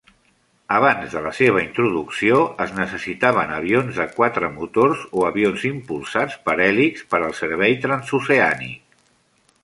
Abans 0.75 1.11
de 1.15 1.19
la 1.23 1.31
seva 1.39 1.59
introducció, 1.63 2.37
es 2.65 2.71
necessitaven 2.77 3.53
avions 3.57 3.99
de 3.99 4.07
quatre 4.15 4.49
motors 4.53 5.03
o 5.19 5.25
avions 5.27 5.65
impulsats 5.71 6.39
per 6.47 6.55
hèlixs 6.69 7.05
per 7.13 7.19
al 7.27 7.35
servei 7.41 7.77
transoceànic. 7.85 8.99